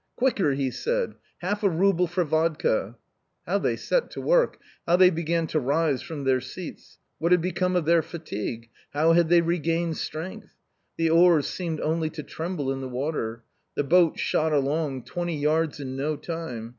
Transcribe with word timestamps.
"Quicker!" 0.17 0.53
he 0.55 0.71
said 0.71 1.13
—"half 1.43 1.61
a 1.61 1.69
rouble 1.69 2.07
for 2.07 2.23
vodka!" 2.23 2.95
How 3.45 3.59
they 3.59 3.75
set 3.75 4.09
to 4.09 4.19
work, 4.21 4.57
how 4.87 4.95
they 4.95 5.11
began 5.11 5.45
to 5.45 5.59
rise 5.59 6.01
from 6.01 6.23
their 6.23 6.41
seats! 6.41 6.97
What 7.19 7.31
had 7.31 7.39
become 7.43 7.75
of 7.75 7.85
their 7.85 8.01
fatigue? 8.01 8.69
how 8.93 9.13
had 9.13 9.29
they 9.29 9.41
regained 9.41 9.97
strength? 9.97 10.55
The 10.97 11.11
oars 11.11 11.45
seemed 11.45 11.81
only 11.81 12.09
to 12.09 12.23
tremble 12.23 12.71
in 12.71 12.81
the 12.81 12.89
water. 12.89 13.43
The 13.75 13.83
boat 13.83 14.17
shot 14.17 14.51
along, 14.51 15.03
twenty 15.03 15.37
yards 15.37 15.79
in 15.79 15.95
no 15.95 16.15
time 16.15 16.69